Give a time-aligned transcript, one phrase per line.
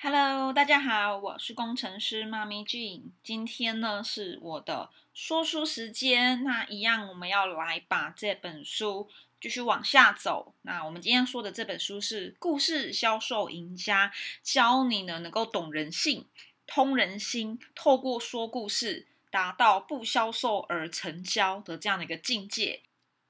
[0.00, 3.10] Hello，大家好，我是工程师妈咪 Jean。
[3.24, 10.54] 今天呢是我的说书时间，那一样我们要来把这本书继续往下走。
[10.62, 14.12] 那我们今天说的这本书是《故事销售赢家》，
[14.44, 16.28] 教你呢能够懂人性、
[16.64, 22.82] 通人心，透过说故事达到不销售而成交的这样的一个境界。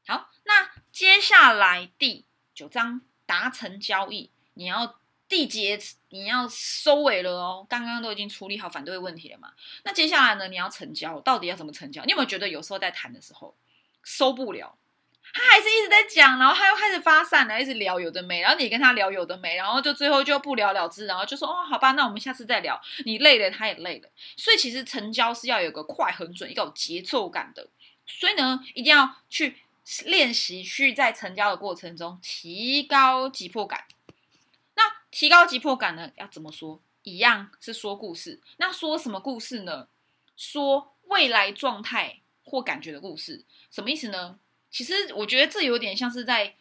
[0.06, 4.98] 好，那接下来第九章达成交易，你要。
[5.28, 9.52] 缔结你要收尾了哦，刚刚都已经处理好反对问题了嘛？
[9.84, 10.48] 那接下来呢？
[10.48, 12.02] 你要成交，到底要怎么成交？
[12.04, 13.54] 你有没有觉得有时候在谈的时候
[14.02, 14.78] 收不了，
[15.34, 22.80] 他还是一直在讲，然后他又开始发散了，一直聊有的没，然后你跟他聊有的没，然后就最后就不了了之，然后就说哦，好吧，那我们下次再聊。
[23.04, 27.68] 你累了，他也累了，所以其实成交是要有个快、很准、一个有节奏感的，
[28.06, 29.58] 所以呢，一定要去
[30.06, 33.84] 练习，去在成交的过程中提高急迫感。
[35.10, 36.10] 提高急迫感呢？
[36.16, 36.80] 要怎么说？
[37.02, 38.40] 一样是说故事。
[38.58, 39.88] 那说什么故事呢？
[40.36, 43.44] 说未来状态或感觉的故事。
[43.70, 44.38] 什么意思呢？
[44.70, 46.56] 其实我觉得这有点像是在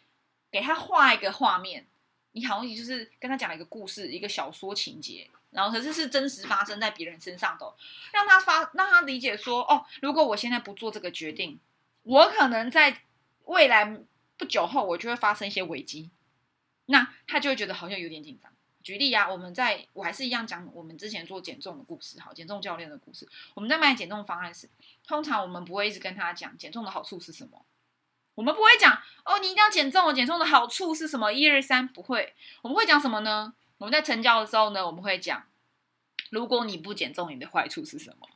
[0.50, 1.86] 给他画一个画面。
[2.32, 7.74] 你好像就是跟他讲了一个故事，一个小说情节，然后可是是真实发生在别人身上的，
[8.12, 11.58] 让他发让他理解说：哦，如果我现在不做这个决定，
[12.04, 13.02] 我可能在
[13.46, 13.98] 未来
[14.36, 16.10] 不久后我就会发生一些危机。
[16.90, 18.50] 那他就会觉得好像有点紧张。
[18.82, 23.28] 举例啊，我们在我还是一样讲我们之前做减重的故事，好，减重教练的故事。
[23.52, 24.70] 我们在卖减重方案时，
[25.06, 27.66] 通常我们不会一直跟他讲减重的好处是什么，
[28.34, 28.90] 我们不会讲
[29.26, 31.30] 哦，你一定要减重，减重的好处是什么？
[31.30, 32.34] 一二三，不会。
[32.62, 33.52] 我们会讲什么呢？
[33.76, 35.44] 我们在成交的时候呢，我们会讲，
[36.30, 38.26] 如果你不减重，你的坏处是什么？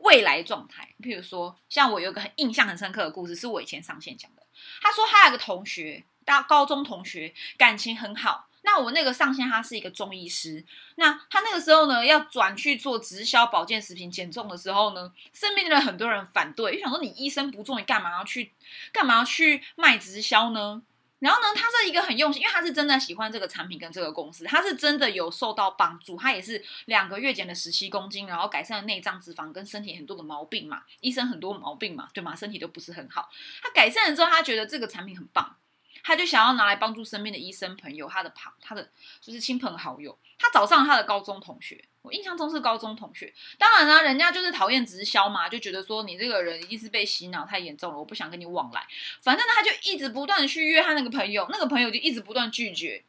[0.00, 0.92] 未来状态。
[1.00, 4.44] 譬如说，像我有个很印象很深刻的故事，是我以前上线讲的。
[4.80, 6.04] 他说他有个同学。
[6.30, 10.64] 大高中同学感情很好，那我那个上线他是一个中医师，
[10.94, 18.52] 那他那个时候呢要转去做直销保健食品减重的时候呢，身边的人很多人反对，就想说你医生不做，你干嘛要去
[18.92, 20.80] 干嘛要去卖直销呢？
[21.18, 32.36] 然后呢，他是一个很用心，因为他是真的喜欢这个产品跟这个公司，他是真的有受到帮助，他也是两个月减了十七公斤，然后改善了内脏脂肪跟身体很多的毛病嘛，医生很多毛病嘛，对吗？
[32.36, 33.28] 身体都不是很好，
[33.60, 35.56] 他改善了之后，他觉得这个产品很棒。
[36.02, 38.90] 他就想要拿来帮助身边的医生朋友，他的旁，他的
[39.20, 40.18] 就是亲朋好友。
[40.38, 43.32] 他找上他的高中同学，我印象中是高中同学。
[43.58, 48.86] 当然呢，人家就是讨厌直销嘛，就觉得说你这个人一定是被洗脑太严重了，我不想跟你往来。
[49.20, 53.04] 反正呢，他就一直不断的去约他那个朋友，那个朋友就一直不断拒绝。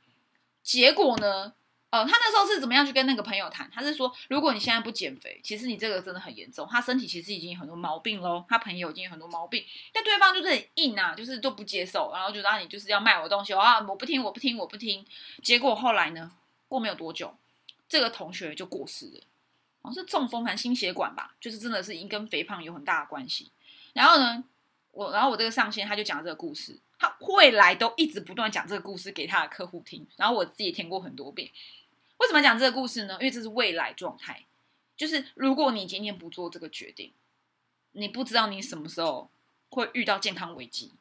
[0.61, 1.53] 结果呢？
[1.91, 3.69] 呃，他那时候是怎么样去跟那个朋友谈？
[3.69, 8.45] 他是说，如果你现在不减肥，其实你这个真的很严重，他身体其实已经有很多毛病喽。
[8.47, 15.05] 他朋友已经有很多毛病，但对方就是很硬啊，就是都不接受，然后就让你就是要卖我东西啊，我不听，我不听，我不听。
[15.43, 16.31] 结果后来呢，
[16.69, 17.35] 过没有多久，
[17.89, 19.21] 这个同学就过世了，
[19.81, 23.51] 好像是中风还心血管吧，就是真的是因跟肥胖有很大的关系。
[23.91, 24.41] 然后呢，
[24.91, 31.51] 我然后我这个上线他就讲这个故事，他未来都一直不断讲这个故事给他的客户听，然后我自己听过很多遍。
[32.21, 33.17] 为什么讲这个故事呢？
[33.19, 34.45] 因为这是未来状态，
[34.95, 37.11] 就是如果你今天不做这个决定，
[37.93, 39.31] 你不知道你什么时候
[39.69, 40.93] 会遇到健康危机。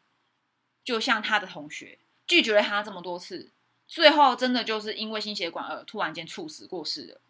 [0.82, 3.50] 就像他的同学拒绝了他这么多次，
[3.86, 7.20] 最后真的就是因为心血管而突然间猝死过世了。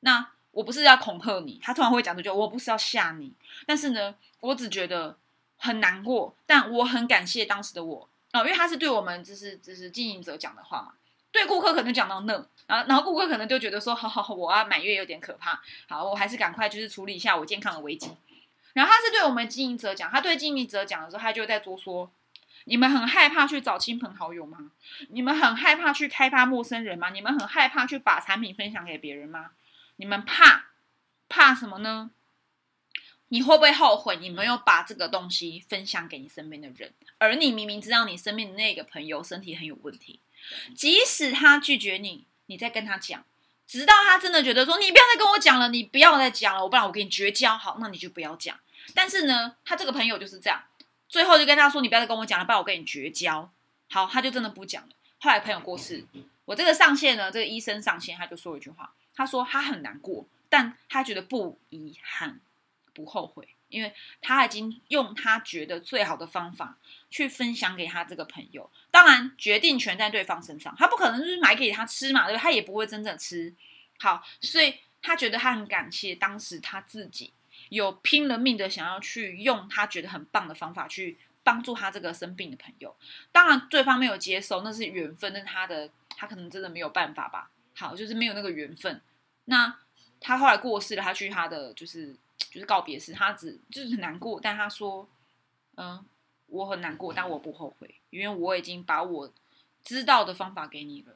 [0.00, 3.32] 那我不是要恐吓你，他突然会讲这句，我不是要吓你，
[3.66, 5.16] 但是呢，我只觉得
[5.56, 10.92] 很难过，但我很感谢当时的我哦，因为他是对我们就是就是经营者讲的话嘛。
[11.30, 12.32] 对顾客可能讲到那，
[12.66, 18.10] 然后然后顾客可能就觉得说， 好好好，我要满月有点可怕，好，我还是赶快就是处理一下我健康的危机。
[18.72, 22.10] 然后他是对我们经营者讲，他对经营者讲的时候，他就在多说，
[22.64, 24.70] 你们很害怕去找亲朋好友吗？
[25.08, 27.10] 你们很害怕去开发陌生人吗？
[27.10, 29.50] 你们很害怕去把产品分享给别人吗？
[29.96, 30.66] 你们怕
[31.28, 32.10] 怕什么呢？
[33.30, 36.92] 你会不会后悔你没有把这个东西分享给你身边的人？
[37.18, 40.20] 而你明明知道你身边的那个朋友身体很有问题。
[40.74, 43.24] 即使他拒绝你，你再跟他讲，
[43.66, 47.56] 直到他真的觉得说你不要再跟我讲了，你不要再讲了，我不然我跟你绝交。
[47.56, 48.58] 好，那你就不要讲。
[48.94, 50.62] 但是呢，他这个朋友就是这样，
[51.08, 53.50] 最后就跟他说你不要再跟我讲了，不然我跟你绝交。
[53.90, 54.88] 好，他就真的不讲了。
[55.18, 56.04] 后来朋友过世，
[56.44, 62.40] 我这个上线呢，这个医生上线，他就说一句话，他说他很难过，但他觉得不遗憾，
[62.94, 63.48] 不后悔。
[63.68, 66.76] 因为他已经用他觉得最好的方法
[67.10, 72.42] 去分享给他这个朋友，当然决定权在对方身上，他不可能就是买给他吃嘛，对不对？
[72.42, 73.54] 他也不会真正吃。
[73.98, 77.32] 好，所以他觉得他很感谢当时他自己
[77.68, 82.94] 有拼了命的想要去用他觉得很棒的方法去帮助他这个生病的朋友。
[83.32, 87.50] 当然对方没有接受，那是缘分，那他的，他可能真的没有办法吧。
[87.74, 89.00] 好，就是没有那个缘分。
[89.46, 89.78] 那
[90.20, 92.14] 他后来过世了，他去他的就是
[92.50, 95.08] 就是告别式，他只就是很难过，但他说，
[95.76, 96.04] 嗯，
[96.46, 99.32] 我很难过，但我不后悔，因为我已经把我
[99.84, 101.12] 知道的方法给你了。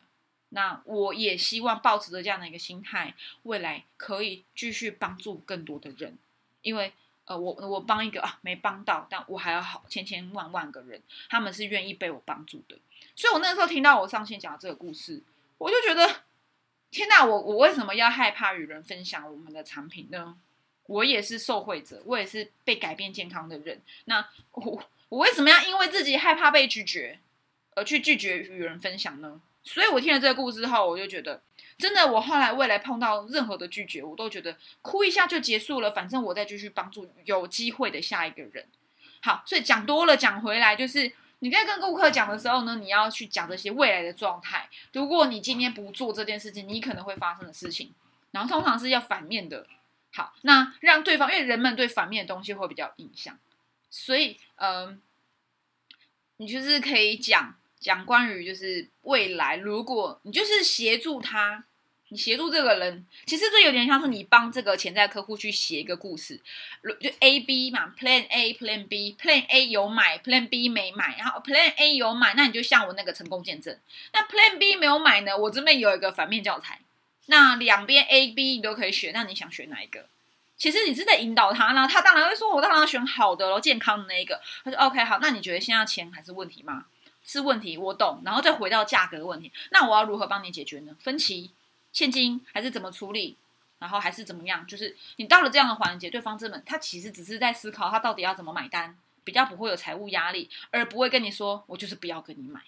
[0.51, 3.15] 那我也希望保持着这样的一个心态，
[3.45, 6.19] 未来可以继续帮助更多的人，
[6.61, 6.93] 因为
[7.25, 11.01] 呃，我我帮一个啊没帮到，但我还有好千千万万个人，
[11.31, 12.77] 他们是愿意被我帮助的。
[13.17, 15.23] 所以我那个时候听到我上线讲这个故事，
[15.57, 16.23] 我就觉得
[16.91, 20.37] 天哪，我我为什么要害怕与人分享我们的产品呢？
[20.87, 23.81] 我也是受惠者，我也是被改变健康的人。
[24.07, 27.19] 那我我为什么要因为自己害怕被拒绝
[27.75, 29.41] 而去拒绝与人分享呢？
[29.65, 31.41] 所以我听了这个故事后，我就觉得，
[31.79, 38.67] 真的，我后来未来碰到任何的拒绝，我都觉得哭一下就结束了，反正我再继续帮助有机会的下一个人。
[39.23, 44.69] 好，所以讲多了，讲回来就是你在跟顾客讲的时候呢，你要去讲这些未来的状态。
[44.93, 47.95] 如果你今天不做这件事情，你可能会发生的事情，
[48.33, 49.65] 然后通常是要反面的。
[50.13, 53.39] 好，那让对方，因为人们对反面的东西会比较印象，
[53.91, 55.01] 所以，嗯，
[56.37, 57.57] 你就是可以讲。
[57.83, 61.65] 讲关于就是未来，如果你就是协助他，
[62.11, 66.41] 你协助这个人，其实这有点像是你帮这个潜在客户去写一个故事，
[67.01, 73.77] 就 A B 嘛，Plan A，Plan B，Plan A 有买，Plan B 没买，然后 Plan A 有买，那你就像我那个成功见证。
[74.13, 75.37] 那 Plan B 没有买呢？
[75.37, 76.79] 我这边有一个反面教材，
[77.27, 80.07] 那两边 A B 你都可以选，那你想选哪一个？
[80.57, 84.41] 其实你是在引导他呢，他当然会说，我当然要选好的喽，健康的那一个。
[84.65, 86.87] 他说 OK 好，那你觉得现在钱还是问题吗？
[87.25, 89.51] 是问题，我懂，然后再回到价格问题。
[89.71, 90.95] 那我要如何帮你解决呢？
[90.99, 91.51] 分期、
[91.93, 93.37] 现金还是怎么处理？
[93.79, 94.65] 然后还是怎么样？
[94.67, 102.61] 就是你到了这样的环节，对方这本他其实只是在思考他到底要怎么买单，比较不会有财务压力，而不会跟你说我就是不要跟你买。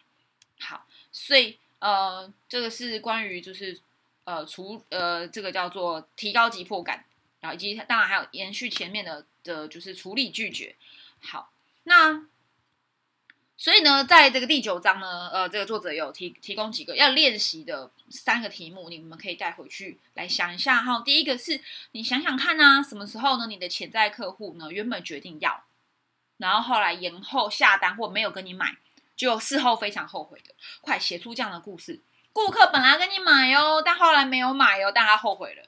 [0.59, 3.79] 好，所以呃，这个是关于就是
[4.25, 7.05] 呃除呃这个叫做提高急迫感，
[7.41, 10.75] 然后以及当然还有延续前面的的就是处理拒绝。
[11.21, 11.53] 好，
[11.85, 12.27] 那。
[13.57, 21.01] 所以呢，在这个第九章呢，呃，这个作者有提提供几个要练习的三个题目，你们可以带回去来想一下哈。
[21.05, 21.61] 第一个是
[21.93, 23.47] 你想想看啊，什么时候呢？
[23.47, 25.65] 你的潜在客户呢，原本决定要，
[26.39, 28.77] 然后后来延后下单或没有跟你买，
[29.15, 32.01] 就事后非常后悔的，快写出这样的故事。
[32.35, 35.63] 顾客本来跟你买哦，但后来没有买哦，但他后悔了。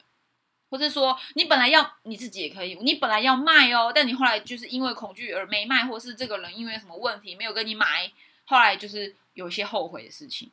[0.69, 8.11] 或者说，你本来要你自己也可以，你本来要卖哦，但你后来就是因为恐惧而没卖，或是这个人因为什么问题没有跟你买，
[8.43, 10.51] 后来就是有一些后悔的事情。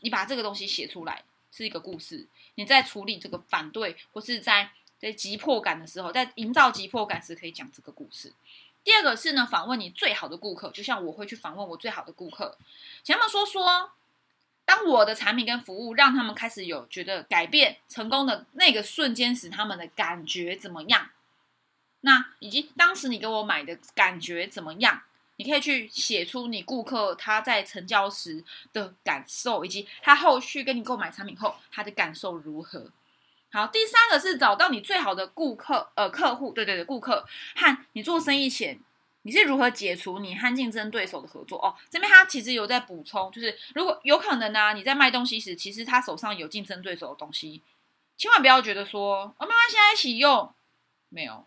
[0.00, 1.22] 你把这个东西写出来
[1.52, 2.26] 是一个故事。
[2.54, 8.32] 你在处理这个反对或是在在急迫感的时候，在营造急迫感时可以讲这个故事。
[8.82, 12.56] 第二个是呢，访问你最好的顾客，就像我会去访问我最好的顾客，
[13.02, 13.90] 请他们说说。
[14.66, 21.08] 当我的产品跟服务让他们开始有觉得改变成功的那个瞬间时，他们的感觉怎么样？
[22.00, 25.02] 那以及当时你给我买的感觉怎么样？
[25.36, 28.42] 你可以去写出你顾客他在成交时
[28.72, 32.90] 的感受，以及他后续跟你购买产品后他的感受如何。
[33.52, 38.80] 好，第三个是找到你最好的顾客，呃，客户，对对对，顾客和你做生意前。
[39.26, 41.58] 你是如何解除你和竞争对手的合作？
[41.58, 47.60] 哦，这边他其实有在补充，就是如果有可能呢，你在卖东西时，其实他手上有竞争对手的东西，
[48.16, 50.54] 千万不要觉得说哦没关系，一起用，
[51.08, 51.44] 没有，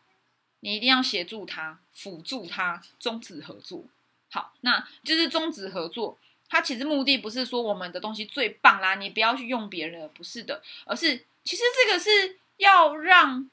[0.59, 3.85] 你一定要协助他，辅助他，终止合作。
[4.29, 6.17] 好，那就是终止合作，
[6.49, 13.49] 他其实目的不是说我们的东西最棒啦，你不要去用别人，不是的，而是其实这个是要让。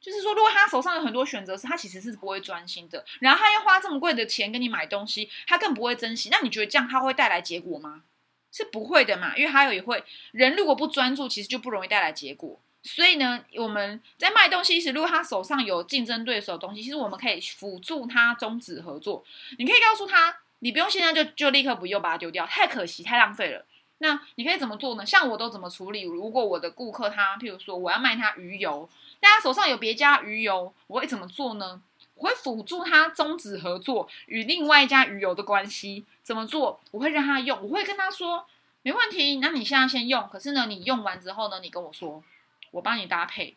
[0.00, 3.04] 就是说，如果他手上有很多选择，是他其实是不会专心的。
[3.20, 6.28] 然后他要花这么贵的钱跟你买东西，他更不会珍惜。
[6.30, 8.02] 那你觉得这样他会带来结果吗？
[8.50, 10.02] 是不会的嘛，因为还有也会
[10.32, 12.58] 人如果不专注，其实就不容易带来结果。
[12.82, 19.24] 所以呢，我们在卖东西时，如果他手上有竞争对手的东西，其实我们可以辅助他终止合作。
[19.58, 23.66] 你可以告诉他，你不用现在就就立刻不用把它丢掉，太可惜，太浪费了。
[23.98, 25.04] 那你可以怎么做呢？
[25.04, 26.02] 像我都怎么处理？
[26.02, 28.88] 如果我的顾客他，譬如说我要卖他鱼油。
[29.20, 31.82] 大家手上有别家鱼油，我会怎么做呢？
[32.14, 36.04] 我会辅助他终止合作与另外一家鱼油的关系。
[36.22, 36.80] 怎么做？
[36.90, 38.46] 我会让他用，我会跟他说
[38.82, 39.36] 没问题。
[39.36, 42.22] 那你现在先用，可是呢，你用完之后呢，你跟我说，
[42.72, 43.56] 我帮你搭配。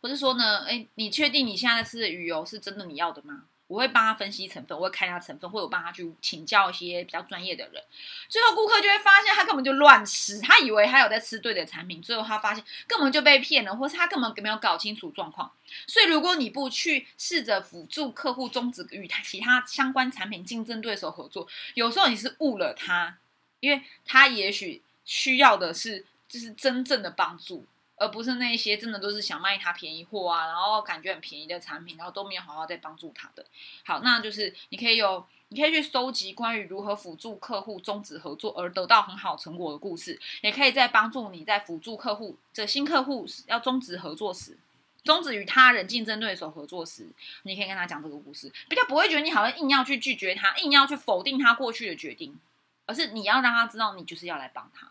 [0.00, 3.44] 或是说呢，哎，你确定你现在吃的鱼油是真的你要的吗？
[3.68, 7.82] 我会帮他分析成分，我会看一下成分，或者帮他去请教一些比较专业的人。
[8.28, 15.50] 最后顾客就会发现他根本就乱吃，他以为他有在吃对的产品，最后他发现根本就被骗了，或是他根本没有搞清楚状况。
[15.86, 23.18] 所以如果你不去试着辅助客户终止与他其他相关产品竞争对手合作，有时候你是误了他，
[23.60, 27.66] 因为他也许需要的是就是真正的帮助。
[27.96, 33.44] 而不是那些真的都是想卖他便宜货啊，然后感觉很便宜的产品，然后都没有好好在帮助他的。
[33.84, 44.58] 好，那就是你可以有，你可以去搜集关于如何辅助客户终止合作而得到很好成果的故事，也可以在帮助你在辅助客户这新客户要终止合作时，
[45.02, 47.06] 终止与他人竞争对手合作时，
[47.44, 52.38] 你可以跟他讲这个故事，比较不会觉得你好像硬要去拒绝他，硬要去否定他过去的决定，
[52.84, 54.90] 而是你要让他知道你就是要来帮他。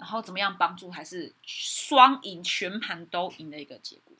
[0.00, 4.16] 然后怎么样帮助，还是双赢、全盘都赢的一个结果。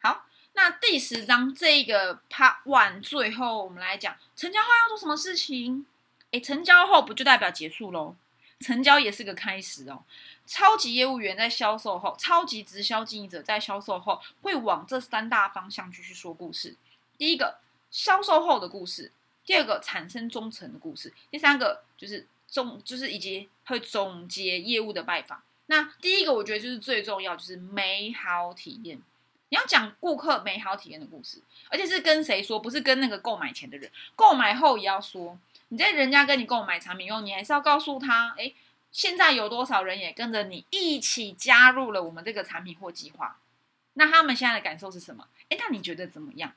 [0.00, 5.86] 好，那第十章这个 Part One 最后我们来讲，成交后要做什么事情？
[6.32, 8.16] 诶，成交后不就代表结束喽？
[8.58, 10.02] 成交也是个开始哦。
[10.44, 16.76] 超级业务员在销售后，超级直销经营者在销售后，会往这三大方向继续说故事。
[17.16, 17.58] 第一个，
[17.92, 19.12] 销售后的故事；
[19.44, 22.26] 第二个，产生忠诚的故事；第三个就是。
[22.48, 25.40] 总就是以及会总结业务的拜访。
[25.66, 28.98] 那第一个我觉得就是最重要，就是美好体验。
[29.50, 31.40] 你要讲顾客美好体验的故事，
[31.70, 32.58] 而且是跟谁说？
[32.58, 35.38] 不是跟那个购买前的人，购买后也要说。
[35.68, 38.52] 你在人家跟你购买产品后，你还是要告诉他：哎，
[38.90, 43.38] 现在有多少人也跟着你一起加入了我们这个产品或计划？
[43.94, 45.26] 那他们现在的感受是什么？
[45.50, 46.52] 哎，那你觉得怎么样？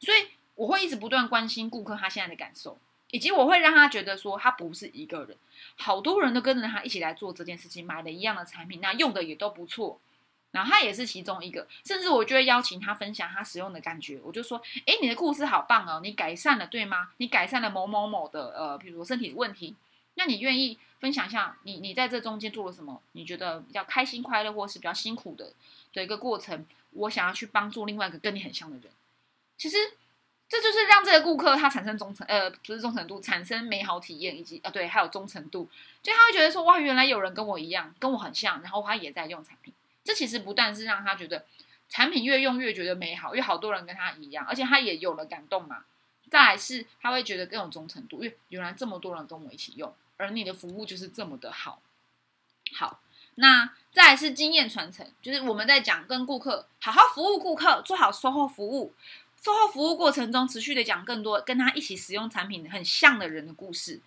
[0.00, 2.78] 所以我会一直不断关心顾客他现在的感受。
[3.12, 5.36] 以及我会让他觉得说他不是一个人，
[5.76, 10.00] 好多人都跟着他一起来做这件事情，买了一样的产品，那用的也都不错，
[10.50, 17.10] 然后他也是其中一个，甚至我就会邀请他分享他使用的感觉，我就说，哎，你的故事好棒哦，你改善了对吗？
[17.18, 19.76] 你改善了某某某的呃，比如身体问题，
[20.14, 23.00] 那你愿意分享一下你你在这中间做了什么？
[23.12, 25.52] 你觉得比较开心快乐，或是比较辛苦的
[25.92, 26.66] 的一个过程？
[26.90, 28.90] 我想要去帮助另外一个跟你很像的人，
[29.56, 29.76] 其实。
[30.48, 35.68] 这就是让这个顾客他产生忠诚，呃，不是忠诚度，产生美好体验，以及啊，对，还有忠诚度，
[36.02, 39.74] 就他会觉得说，哇，原来有人跟我一样，跟我很像，然后他也在用产品。
[40.04, 41.44] 这其实不但是让他觉得
[41.88, 45.84] 产品越用越觉得美好，因为好多人跟他一样，而且他也有了感动嘛。
[46.30, 51.82] 再来是他会觉得更有忠诚度，因为原来这么多人跟我一起用，而你的服务就是这么的好。
[52.74, 53.00] 好，
[53.36, 58.94] 那再来是经验传承，就是我们在讲跟顾客好好服务顾客，做好售后服务。
[59.42, 64.00] 售后服务过程中，持续的讲更多跟他一起使用产品很像的人的故事，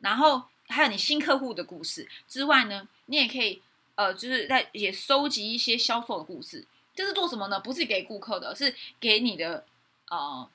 [0.00, 3.60] 然后还有你新客户的故事之外呢，你也可以
[3.96, 6.66] 呃，就是在也收集一些销售的故事。
[6.94, 7.60] 这是做什么呢？
[7.60, 9.66] 不是给顾客的，是给你的
[10.08, 10.48] 呃，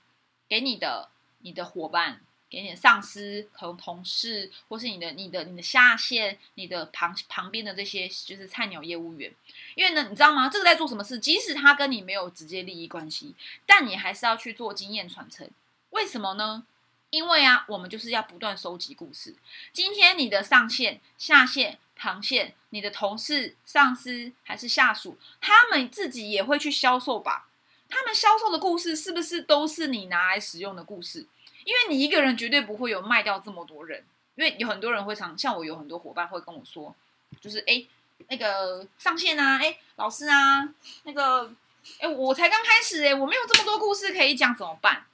[0.49, 2.21] 给你的你的伙伴。
[2.53, 9.33] 给你的上司和同事，或是你的、你的、你的下线、你的旁旁边的这些就是菜鸟业务员，
[9.73, 10.47] 因为呢，你知道吗？
[10.47, 11.17] 这个在做什么事？
[11.17, 13.33] 即使他跟你没有直接利益关系，
[13.65, 15.49] 但你还是要去做经验传承。
[15.89, 16.67] 为什么呢？
[17.09, 19.35] 因为啊，我们就是要不断收集故事。
[19.71, 27.47] 今天你的上线、下线、旁线，你的同事、上司还是下属，他们自己也会去销售吧？
[27.89, 31.25] 他们销售的故事是不是都是你拿来使用的故事？
[31.65, 34.03] 因为你一个人绝对不会有卖掉这么多人，
[34.35, 36.95] 因为有很多人会常像我有很多伙伴会跟我说，
[37.39, 37.85] 就是哎
[38.29, 40.67] 那个上线啊，哎老师啊，
[41.03, 41.53] 那个
[41.99, 45.05] 哎我才刚开始哎，我没有这么多故事可以讲怎么办？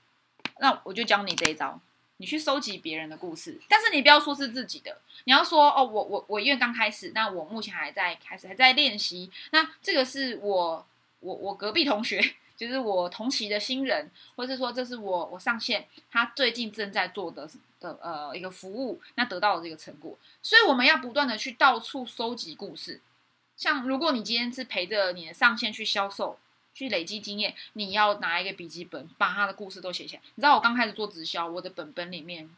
[0.60, 1.80] 那我就教你这一招，
[2.18, 10.86] 你去收集别人的故事，但是你不要说是自己的，你要说哦我我我因为刚开始，那我目前还在开始还在练习，那这个是我
[11.20, 12.36] 我我隔壁同学。
[12.60, 17.50] 就是我同期的新人，或是说这是我我上线，他最近正在做的
[17.80, 23.00] 的呃一个服务，那得到的这个成果，所以我们要不断的去到处收集故事。
[23.56, 26.38] 像如果你今天是陪着你的上线去销售，
[26.74, 30.24] 去累积经验，你要拿一个笔记本，把他的故事都写下来。
[30.36, 32.50] 你知道我刚开始做直销，我的本本里面。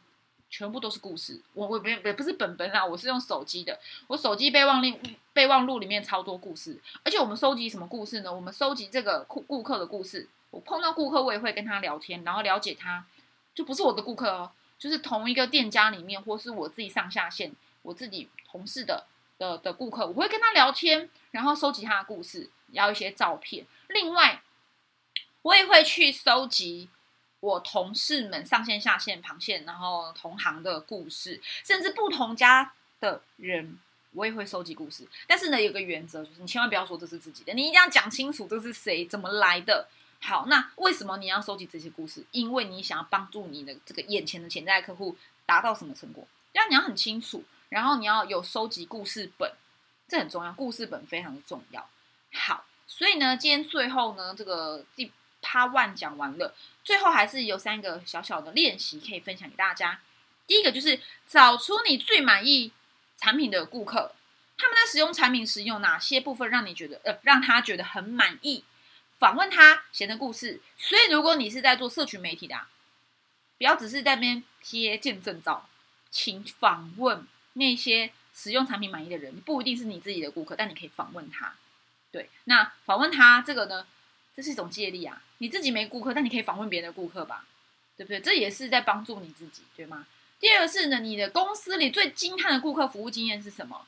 [0.52, 4.98] 全部都是故事，我我不也不是本本啦，我是用手机的，我手机备忘录
[5.32, 8.30] 备忘录里面超多故事，而且我们收集什么故事呢？
[8.30, 13.06] 我们收集这个顾顾客的故事，我碰到顾客我也会跟他聊天，然后了解他，
[13.54, 19.06] 就不是我的顾客哦，就是同一个店家里面或是我自己上下线，我自己同事的
[19.38, 24.42] 的的顾客，我会跟他聊天，然后收集他的故事，要一些照片，另外
[25.40, 26.90] 我也会去收集。
[27.42, 33.80] 我同事们上线、下线、旁线，然后同行的故事，甚至不同家的人，
[34.12, 35.04] 我也会收集故事。
[35.26, 39.88] 但是呢，有个原则，就是你千万不要说这是自己的，你一定要讲清楚这是谁、怎么来的。
[40.20, 42.24] 好，那为什么你要收集这些故事？
[42.30, 46.24] 因为你想要帮助你的这个眼前的潜在客户达到什么成果？
[46.52, 49.52] 要你要很清楚，然后你要有收集故事本，
[50.06, 51.88] 这很重要，故事本非常的重要。
[52.32, 55.10] 好，所以呢，今天最后呢，这个第。
[55.42, 60.00] Part One 讲完了，最后还是有三个小小的练习可以分享给大家。
[60.46, 62.72] 第一个就是找出你最满意
[63.18, 64.14] 产品的顾客，
[64.56, 68.64] 他们在使用产品时有哪些部分让你觉得呃让他觉得很满意？
[69.18, 70.60] 访问他写的故事。
[70.76, 72.56] 所以如果你是在做社群媒体的，
[73.58, 75.68] 不要只是在边贴见证照，
[76.10, 81.54] 请访问那些使用产品满意的人，不一定是你自己的顾客，但你可以访问他。
[82.10, 83.86] 对，那访问他这个呢，
[84.34, 85.22] 这是一种借力啊。
[85.38, 87.44] 你自己没顾客，但你可以访问别人的顾客吧，
[87.96, 88.20] 对不对？
[88.20, 90.06] 这也是在帮助你自己，对吗？
[90.38, 93.86] 第二个是呢，你的公司里最惊叹的顾客服务经验是什么？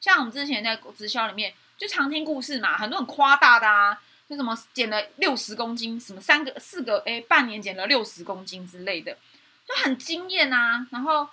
[0.00, 9.16] 像我们之前在直销里面就常听故事嘛，很多很夸大的啊，就什么减了六十公斤，什么三个四个哎半年减了六十公斤之类的，
[9.66, 10.86] 就很惊艳啊。
[10.90, 11.28] 然后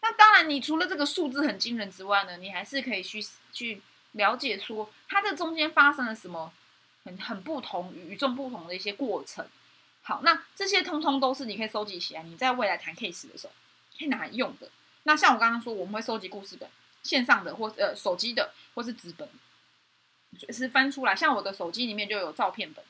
[0.00, 3.80] 那当然，你除了这个数字很惊人之外呢，你还是可以去去
[4.12, 6.52] 了解说它这中间发生了什么
[7.04, 9.46] 很很不同与众不同的一些过程。
[10.02, 13.52] 好，那这些通通都是你可以收集起来，你在未来谈 case 的时候。
[13.98, 14.70] 可以拿来用的。
[15.02, 16.68] 那像我刚刚说，我们会收集故事本，
[17.02, 19.28] 线上的或呃手机的，或是纸本，
[20.38, 21.14] 就是翻出来。
[21.14, 22.82] 像我的手机里面就有照片本，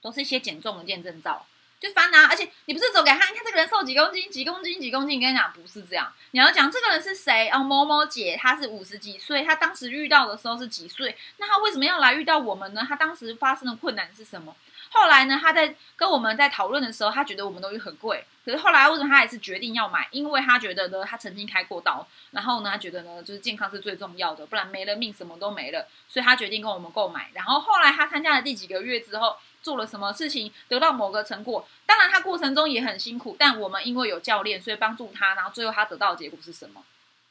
[0.00, 1.46] 都是一些减重的见证照，
[1.82, 2.28] 就翻啊。
[2.30, 5.20] 而且你不是走给他，你看这个人瘦几公斤，几公斤，几公斤。
[5.20, 11.16] 跟你讲不是这样，你要讲这个人是谁哦，某某姐，她是五十几岁，她当时遇到的时候是几岁？
[11.38, 12.84] 那她为什么要来遇到我们呢？
[12.88, 14.54] 她当时发生的困难是什么？
[14.90, 18.24] 后来呢，她在跟我们在讨论的时候，她觉得我们东西很贵。
[18.44, 20.08] 可是后来为什么她还是决定要买？
[20.10, 25.86] 因为她觉得呢，她曾经开过刀，然后呢，她觉得呢，就是健康是最重要的，不然没了命什么都没了。
[26.08, 27.30] 所以她决定跟我们购买。
[27.32, 31.66] 然后后来她参加了第几个月之后，做了什么事情，得到某个成果。
[31.86, 35.34] 当然他过程中也很辛苦，但我们因为有教练，所以帮助他。
[35.34, 36.84] 然后最后他得到的结果是什么？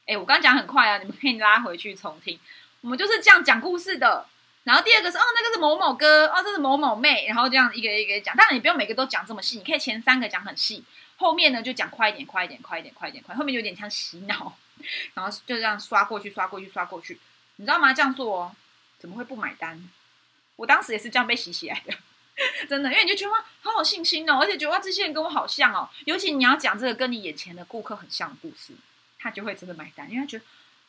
[0.06, 2.38] 哎，我刚刚讲很快啊，你们可以拉回去重听。
[2.80, 4.26] 我们就是这样讲故事的。
[4.64, 8.36] 然后第二个是哦，那个是某某哥哦，这是某某妹，然后这样一个一个讲。
[8.36, 10.84] 当然你不用每个都讲这么细，你可以前三个讲很细，
[11.16, 13.34] 后面呢就讲快一点，快一点，快一点，快一点，快。
[13.34, 14.56] 后面有点像洗脑，
[15.14, 17.20] 然后就这样刷过去，刷过去，刷过去，
[17.56, 17.92] 你知道吗？
[17.92, 18.54] 这样做哦，
[19.00, 19.88] 怎么会不买单？
[20.54, 21.94] 我当时也是这样被洗起来的，
[22.68, 28.72] 真的，因为你就觉得哇，好有信心哦，而且觉得哇，这些人跟我好像哦，尤其你要讲这个跟你眼前的顾客很像的故事，
[29.18, 30.44] 他就会真的买单，因为他觉得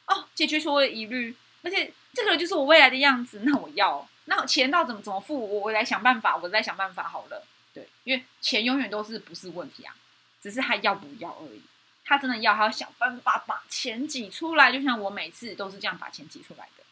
[0.08, 1.36] 哦，解决所有的疑虑。
[1.62, 7.46] 而且这个就是我未来的样子，那我要，那钱到怎么怎么付，我我来想办法，我再想办法好了。
[7.74, 9.96] 对，因为钱永远都是不是问题啊，
[10.42, 11.62] 只是他要不要而已。
[12.06, 16.84] 他真的要，他要想办法把钱挤出来，就像我每次都是这样把钱挤出来的。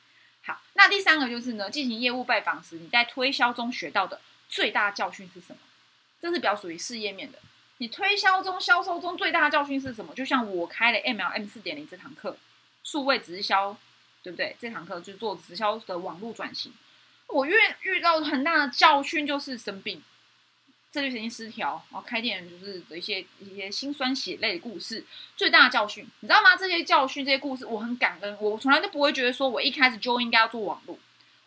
[0.44, 5.58] 好，那第三个就是呢，进行业务拜访时，你在推销中学到的最大教训是什么？
[6.22, 7.40] 这是比较属于事业面的。
[7.80, 10.14] 你推销中、销售中最大的教训是什么？
[10.14, 12.38] 就像我开了 MLM 四点零这堂课，
[12.84, 13.76] 数位直销。
[14.24, 14.56] 对不对？
[14.60, 16.72] 这堂课就做直销的网络转型。
[17.26, 20.00] 我遇遇到很大的教训就是生病，
[20.92, 25.04] 自律神经失调，然后开店就是的一些一些心酸血泪的故事。
[25.36, 26.56] 最大的教训，你知道吗？
[26.56, 28.38] 这些教训、这些故事，我很感恩。
[28.40, 31.00] 我从来都不会觉得说我一开始就应该要做网络。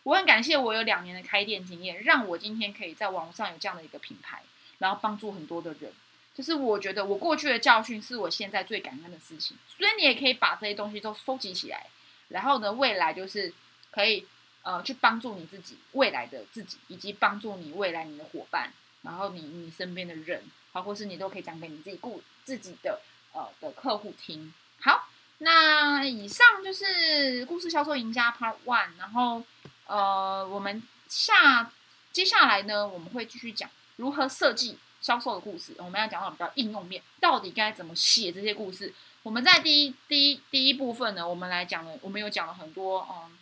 [0.05, 4.43] 我很感谢我有两年的开店经验，让我今天可以在网络上有这样的一个品牌，
[4.77, 5.91] 然后帮助很多的人。
[6.31, 9.57] 就是我觉得我过去的教训是我现在最感恩的事情。
[9.67, 11.87] 所以你也可以把这些东西都收集起来。
[12.27, 13.51] 然后呢，未来就是
[13.89, 14.27] 可以
[14.61, 23.01] 呃去帮助你自己未来的自己，以及帮助你未来你的伙伴，然后你你身边的人，包括是你都可以讲给你自己顾自己的
[23.33, 24.53] 呃的客户听。
[24.81, 29.43] 好，那以上就是故事销售赢家 Part One，然后
[29.87, 31.71] 呃我们下
[32.11, 35.75] 接下来呢，我们会继续讲如何设计销售的故事。
[35.77, 38.93] 我们要讲到比较应用面，到底该怎么写这些故事。
[39.23, 43.37] 我们在第一第一第一部分呢，我们来讲了，我们有讲了很多，嗯，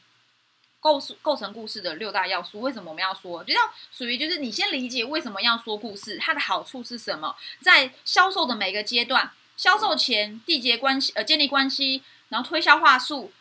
[0.79, 2.61] 构构成故事的六大要素。
[2.61, 3.43] 为什么我们要说？
[3.43, 7.35] 就要属于就是你先理解为什么要说故事，它的好处是什么？
[7.61, 13.31] 在销售的每个阶段，销售前缔结关系，呃，建立关系，然后推销话术，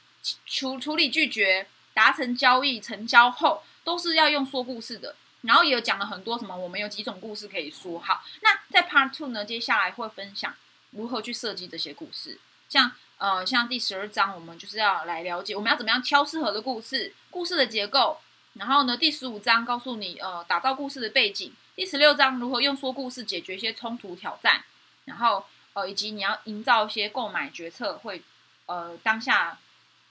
[0.47, 5.15] 处处理拒绝，达成交易，成交后，都是要用说故事的。
[5.43, 7.99] 然后也有讲了很多什么，我们有几种故事可以说。
[7.99, 10.55] 好，那在 Part Two 呢，接下来会分享。
[10.93, 12.39] 如何去设计这些故事？
[12.69, 18.19] 像呃，像第十二章，我们就是要来了解我们要怎么样挑适合的故事，故事的结构。
[18.55, 21.53] 然后呢，第十五章告诉你呃，打造故事的背景。
[21.75, 24.63] 第十六章如何用说故事解决一些冲突挑战。
[25.07, 28.23] 然后呃，以及你要营造一些购买决策会
[28.67, 29.59] 呃当下。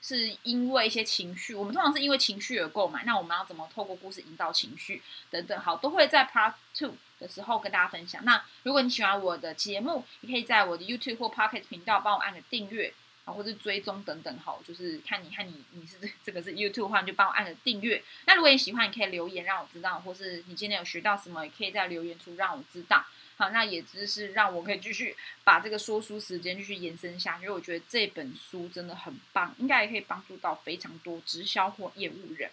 [0.01, 3.03] 是因为一些情绪，我们通常是因为情绪而购买。
[3.05, 5.59] 那我们要怎么透过故事营造情绪等等？
[5.59, 8.25] 好，都会在 Part Two 的时候跟大家分享。
[8.25, 12.93] 那如果你喜欢我的节目，你可以在我的 YouTube 或 Pocket 频道帮我按个订阅。
[13.23, 18.03] 啊，或者追踪等等好，就是看你看你你是这个是 YouTube 的话，你就帮我按个订阅。
[18.25, 23.05] 那如果你喜欢，你可以留言让我知道，或是你今天有学到什么，也可以在留言处让我知道。
[23.37, 32.49] 好，那也只是让我可以继续把这个说书时间继续延伸下去，因为我觉得这本书真的很棒，应该也可以帮助到非常多直销或业务人。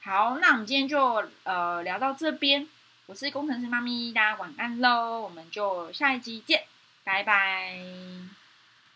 [0.00, 2.68] 好，那我们今天就呃聊到这边。
[3.06, 6.64] 我是工程师妈咪，大家晚安喽，我们就下一集见，
[7.04, 8.43] 拜拜。